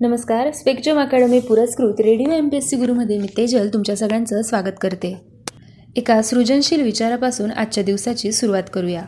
नमस्कार 0.00 0.50
spectrum 0.50 0.98
academy 1.00 1.40
पुरस्कृत 1.40 2.00
radio 2.00 2.30
M 2.30 2.48
P 2.48 2.56
S 2.56 2.70
C 2.70 2.76
गुरुमध्ये 2.76 3.18
मी 3.18 3.26
तेजल 3.36 3.68
तुमच्या 3.68 3.96
सगळ्यांचं 3.96 4.42
स्वागत 4.42 4.72
करते. 4.80 5.20
एका 5.96 6.22
सृजनशील 6.22 6.82
विचारापासून 6.82 7.50
आजच्या 7.50 7.84
दिवसाची 7.84 8.32
सुरुवात 8.32 8.62
करूया. 8.72 9.02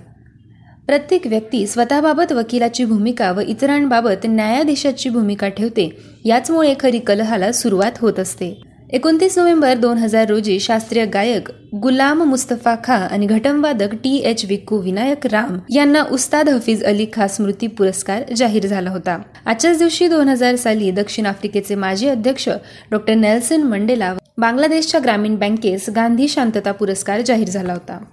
प्रत्येक 0.87 1.27
व्यक्ती 1.27 1.67
स्वतःबाबत 1.67 2.33
वकिलाची 2.33 2.85
भूमिका 2.85 3.33
व 3.33 3.41
इतरांबाबत 3.41 4.27
न्यायाधीशाची 4.27 5.09
भूमिका 5.09 5.49
ठेवते 5.49 5.99
याचमुळे 6.25 6.75
खरी 6.81 6.99
कलहाला 6.99 7.53
सुरुवात 7.53 7.93
होत 8.01 8.19
असते. 8.19 8.61
एकोणतीस 8.93 9.37
नोव्हेंबर 9.39 9.79
दोन 9.79 9.99
हजार 9.99 10.29
रोजी 10.29 10.59
शास्त्रीय 10.61 11.05
गायक 11.07 11.51
गुलाम 11.83 12.23
मुस्तफा 12.29 12.75
खा 12.85 12.95
आणि 12.95 13.27
घटमवादक 13.27 13.95
टी 14.05 14.17
एच 14.27 14.45
विक्कू 14.49 14.79
विनायक 14.83 15.27
राम 15.27 15.59
यांना 15.71 16.03
उस्ताद 16.11 16.49
हफीज 16.49 16.85
अली 16.85 17.07
खा 17.13 17.27
स्मृती 17.29 17.67
पुरस्कार 17.67 18.33
जाहीर 18.37 18.67
झाला 18.67 18.91
होता. 18.91 19.19
आजच्याच 19.47 19.79
दिवशी 19.79 20.09
दोन 20.09 20.29
हजार 20.29 20.57
साली 20.57 20.91
दक्षिण 20.91 21.27
आफ्रिकेचे 21.27 21.75
माजी 21.75 22.09
अध्यक्ष 22.09 22.49
डॉक्टर 22.91 23.15
नेल्सन 23.15 23.63
मंडेला 23.63 24.15
बांगलादेशच्या 24.39 25.01
ग्रामीण 25.05 25.37
बँकेस 25.37 25.91
गांधी 25.97 26.29
शांतता 26.29 26.73
पुरस्कार 26.73 27.21
जाहीर 27.21 27.49
झाला 27.49 27.73
होता. 27.73 28.05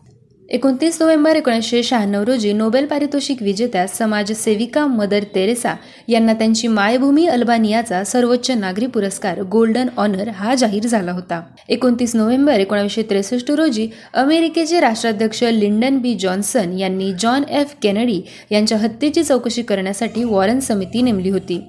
एकोणतीस 0.49 0.97
नोव्हेंबर 0.99 1.35
एकोणीसशे 1.35 1.83
शहाण्णव 1.83 2.23
रोजी 2.23 2.53
नोबेल 2.53 2.85
पारितोषिक 2.85 3.41
विजेत्या 3.41 3.87
समाजसेविका 3.87 4.85
मदर 4.87 5.23
तेरेसा 5.35 5.73
यांना 6.07 6.33
त्यांची 6.33 6.67
मायभूमी 6.67 7.27
अल्बानियाचा 7.27 8.03
सर्वोच्च 8.03 8.51
नागरी 8.51 8.85
पुरस्कार 8.85 9.41
गोल्डन 9.41 9.87
ऑनर 9.97 10.29
हा 10.29 10.55
जाहीर 10.55 10.87
झाला 10.87 11.11
होता. 11.11 11.41
एकोणतीस 11.69 12.15
नोव्हेंबर 12.15 12.59
एकोणीसशे 12.59 13.01
त्रेसष्ट 13.01 13.51
रोजी 13.51 13.89
अमेरिकेचे 14.13 14.79
राष्ट्राध्यक्ष 14.79 15.43
लिंडन 15.43 15.97
बी 15.97 16.13
जॉन्सन 16.13 16.77
यांनी 16.79 17.13
जॉन 17.13 17.43
एफ 17.49 17.75
केनडी 17.81 18.21
यांच्या 18.51 18.77
हत्येची 18.77 19.23
चौकशी 19.23 19.61
करण्यासाठी 19.61 20.23
वॉरन 20.23 20.59
समिती 20.59 21.01
नेमली 21.01 21.29
होती. 21.29 21.61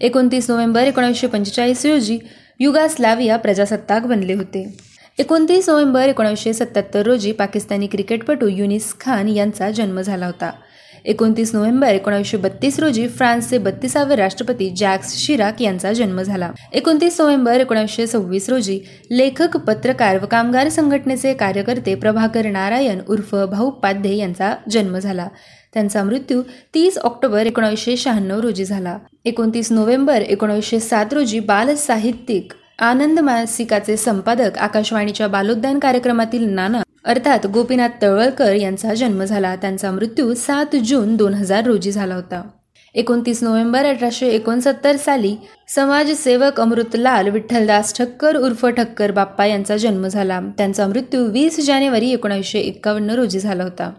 एकोणतीस 0.00 0.50
नोव्हेंबर 0.50 0.82
एकोणीसशे 0.82 1.26
पंचेचाळीस 1.26 1.86
रोजी 1.86 2.18
युगास्लाविया 2.60 3.36
प्रजासत्ताक 3.36 4.06
बनले 4.06 4.34
होते. 4.34 4.91
एकोणतीस 5.18 5.68
नोव्हेंबर 5.68 6.08
एकोणीसशे 6.08 6.52
सत्याहत्तर 6.52 7.02
रोजी 7.02 7.32
पाकिस्तानी 7.32 7.86
क्रिकेटपटू 7.86 8.46
युनिस 8.46 8.94
खान 9.00 9.28
यांचा 9.28 9.70
जन्म 9.70 10.00
झाला 10.00 10.26
होता. 10.26 10.50
एकोणतीस 11.04 11.54
नोव्हेंबर 11.54 11.88
एकोणीसशे 11.88 12.36
बत्तीस 12.36 12.78
रोजी 12.80 13.08
फ्रान्सचे 13.08 13.58
बत्तीसावे 13.58 14.16
राष्ट्रपती 14.16 14.70
जॅक्स 14.76 15.16
शिराक 15.16 15.62
यांचा 15.62 15.92
जन्म 15.92 16.22
झाला. 16.22 16.50
एकोणतीस 16.72 17.20
नोव्हेंबर 17.20 17.60
एकोणीसशे 17.60 18.06
सव्वीस 18.06 18.48
रोजी 18.50 18.80
लेखक 19.10 19.56
पत्रकार 19.56 20.18
व 20.22 20.26
कामगार 20.26 20.68
संघटनेचे 20.68 21.34
कार्यकर्ते 21.34 21.94
प्रभाकर 21.94 22.46
नारायण 22.46 23.00
उर्फ 23.08 23.34
भाऊ 23.34 23.70
पाध्ये 23.70 24.16
यांचा 24.16 24.54
जन्म 24.70 24.98
झाला. 24.98 25.28
त्यांचा 25.74 26.04
मृत्यू 26.04 26.42
तीस 26.74 26.98
ऑक्टोबर 26.98 27.46
एकोणीसशे 27.46 27.96
शहाण्णव 27.96 28.40
रोजी 28.40 28.64
झाला. 28.64 28.98
एकोणतीस 29.24 29.72
नोव्हेंबर 29.72 30.22
एकोणीसशे 30.22 30.80
सात 30.80 31.12
रोजी 31.12 31.40
बाल 31.40 31.74
साहित्यिक 31.74 32.52
आनंद 32.78 33.20
मासिकाचे 33.20 33.96
संपादक 33.96 34.58
आकाशवाणीच्या 34.58 35.26
बालोद्यान 35.28 35.78
कार्यक्रमातील 35.78 36.48
नाना 36.48 36.82
अर्थात 37.04 37.46
गोपीनाथ 37.46 37.88
तळवळकर 38.02 38.54
यांचा 38.54 38.94
जन्म 38.94 39.22
झाला. 39.24 39.54
त्यांचा 39.56 39.90
मृत्यू 39.90 40.34
सात 40.34 40.76
जून 40.84 41.16
दोन 41.16 41.34
हजार 41.34 41.64
रोजी 41.64 41.92
झाला 41.92 42.14
होता. 42.14 42.42
एकोणतीस 42.94 43.42
नोव्हेंबर 43.42 43.86
अठराशे 43.86 44.28
एकोणसत्तर 44.28 44.96
साली 44.96 45.34
समाजसेवक 45.68 46.60
अमृतलाल 46.60 47.28
विठ्ठलदास 47.28 47.94
ठक्कर 47.98 48.36
उर्फ 48.36 48.66
ठक्कर 48.66 49.10
बाप्पा 49.10 49.46
यांचा 49.46 49.76
जन्म 49.76 50.06
झाला. 50.06 50.40
त्यांचा 50.58 50.86
मृत्यू 50.86 51.24
वीस 51.24 51.66
जानेवारी 51.66 52.10
एकोणीसशे 52.10 52.58
एक्कावन्न 52.58 53.10
रोजी 53.10 53.40
झाला 53.40 53.62
होता. 53.62 53.92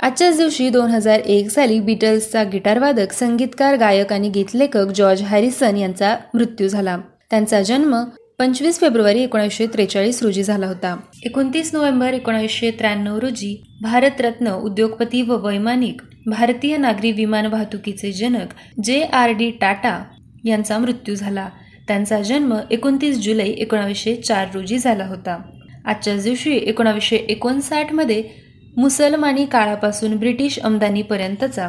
आजच्याच 0.00 0.36
दिवशी 0.36 0.70
दोन 0.70 0.90
हजार 0.90 1.18
एक 1.18 1.50
साली 1.50 1.80
बीटल्सचा 1.80 2.42
गिटारवादक 2.42 3.12
संगीतकार 3.12 3.76
गायक 3.76 4.12
आणि 4.12 4.28
गीतलेखक 4.28 4.92
जॉर्ज 4.94 5.22
हॅरिसन 5.22 5.76
यांचा 5.76 6.16
मृत्यू 6.34 6.68
झाला. 6.68 6.98
त्यांचा 7.30 7.62
जन्म 7.62 8.02
पंचवीस 8.38 8.80
फेब्रुवारी 8.80 9.22
एकोणीसशे 9.22 9.66
त्रेचाळीस 9.66 10.22
रोजी 10.22 10.42
झाला 10.42 10.66
होता. 10.66 10.96
एकोणतीस 11.24 11.72
नोव्हेंबर 11.74 12.14
एकोणीसशे 12.14 12.70
त्र्याण्णव 12.70 13.18
रोजी 13.18 13.62
भारतरत्न 13.82 14.52
उद्योगपती 14.52 15.22
व 15.22 15.36
वैमानिक 15.46 16.02
भारतीय 16.26 16.76
नागरी 16.76 17.12
विमान 17.12 17.46
वाहतुकीचे 17.46 18.12
जनक 18.12 18.80
जे 18.84 19.02
आर 19.02 19.30
डी 19.30 19.50
टाटा 19.50 20.04
यांचा 20.44 20.78
मृत्यू 20.78 21.14
झाला. 21.14 21.48
त्यांचा 21.88 22.22
जन्म 22.22 22.54
एकोणतीस 22.70 23.18
जुलै 23.18 23.48
एकोणावीसशे 23.48 24.14
चार 24.16 24.48
रोजी 24.54 24.78
झाला 24.78 25.04
होता. 25.04 25.38
आजच्याच 25.86 26.22
दिवशी 26.22 26.56
एकोणावीसशे 26.56 27.16
एकोणसाठमध्ये 27.16 28.22
मुसलमानी 28.76 29.46
काळापासून 29.46 30.16
ब्रिटिश 30.16 30.58
आमदानीपर्यंतचा 30.58 31.68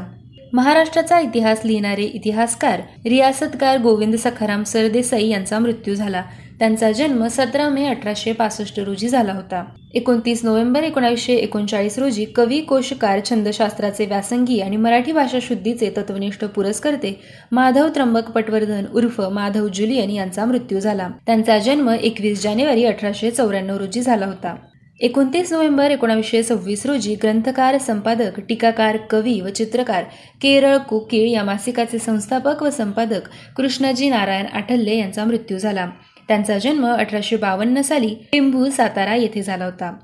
महाराष्ट्राचा 0.53 1.19
इतिहास 1.19 1.61
लिहिणारे 1.65 2.03
इतिहासकार 2.03 2.81
रियासतकार 3.05 3.77
गोविंद 3.77 4.15
सखाराम 4.15 4.63
सरदेसाई 4.63 5.27
यांचा 5.27 5.59
मृत्यू 5.59 5.95
झाला. 5.95 6.23
त्यांचा 6.59 6.91
जन्म 6.91 7.27
सतरा 7.27 7.69
मे 7.69 7.85
अठराशे 7.85 8.31
पासष्ट 8.31 8.79
रोजी 8.79 9.09
झाला 9.09 9.33
होता. 9.33 9.63
एकोणतीस 9.93 10.43
नोव्हेंबर 10.45 10.83
एकोणीसशे 10.83 11.33
एकोणचाळीस 11.33 11.99
रोजी 11.99 12.25
कवी 12.25 12.59
कोशकार 12.61 13.19
छंदशास्त्राचे 13.29 14.05
व्यासंगी 14.05 14.59
आणि 14.59 14.77
मराठी 14.77 15.11
भाषा 15.11 15.37
शुद्धीचे 15.41 15.91
तत्वनिष्ठ 15.97 16.45
पुरस्कर्ते 16.45 17.19
माधव 17.51 17.87
त्र्यंबक 17.87 18.29
पटवर्धन 18.29 18.85
उर्फ 18.93 19.21
माधव 19.21 19.67
जुलियन 19.67 20.09
यांचा 20.09 20.45
मृत्यू 20.45 20.79
झाला. 20.79 21.09
त्यांचा 21.25 21.57
जन्म 21.57 21.89
एकवीस 21.89 22.43
जानेवारी 22.43 22.85
अठराशे 22.85 23.31
चौऱ्याण्णव 23.31 23.77
रोजी 23.77 24.01
झाला 24.01 24.25
होता. 24.25 24.55
एकोणतीस 24.99 25.51
नोव्हेंबर 25.51 25.91
एकोणावीसशे 25.91 26.43
सव्वीस 26.43 26.85
रोजी 26.85 27.15
ग्रंथकार 27.15 27.77
संपादक 27.77 28.39
टीकाकार 28.39 28.97
कवी 28.97 29.41
व 29.41 29.49
चित्रकार 29.49 30.03
केरळ 30.41 30.77
कोकिळ 30.77 31.29
या 31.29 31.43
मासिकाचे 31.43 31.99
संस्थापक 31.99 32.63
व 32.63 32.69
संपादक 32.69 33.21
कृष्णाजी 33.57 34.09
नारायण 34.09 34.45
आठल्ले 34.45 34.97
यांचा 34.97 35.25
मृत्यू 35.25 35.57
झाला. 35.57 35.89
त्यांचा 36.27 36.57
जन्म 36.57 36.85
अठराशे 36.85 37.35
बावन्न 37.35 37.81
साली 37.81 38.15
टिंबू 38.31 38.69
सातारा 38.69 39.15
येथे 39.15 39.41
झाला 39.41 39.65
होता. 39.65 39.95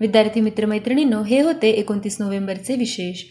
विद्यार्थी 0.00 0.40
मित्रमैत्रिणींनो 0.40 1.22
हे 1.22 1.40
होते 1.40 1.70
एकोणतीस 1.70 2.16
नोव्हेंबरचे 2.20 2.74
विशेष. 2.74 3.22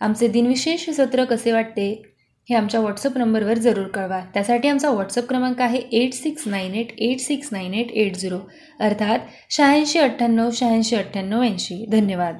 आमचे 0.00 0.28
दिनविशेष 0.28 0.90
सत्र 0.90 1.24
कसे 1.24 1.52
वाटते? 1.52 2.11
हे 2.50 2.56
आमच्या 2.56 2.80
व्हॉट्सअप 2.80 3.18
नंबरवर 3.18 3.58
जरूर 3.58 3.86
कळवा. 3.86 4.20
त्यासाठी 4.34 4.68
आमचा 4.68 4.90
व्हॉट्सअप 4.90 5.28
क्रमांक 5.28 5.60
आहे 5.60 5.78
eight 5.78 6.12
six 6.12 6.48
nine 6.48 6.74
eight 6.74 6.92
eight 6.98 7.20
six 7.20 7.48
nine 7.52 7.74
eight 7.74 7.90
eight 7.90 8.16
zero 8.16 8.38
अर्थात 8.80 9.18
शहाऐंशी 9.50 9.98
अठ्ठ्याण्णव 9.98 10.50
शहाऐंशी 10.52 10.96
अठ्ठ्याण्णव 10.96 11.42
ऐंशी. 11.42 11.86
धन्यवाद. 11.86 12.38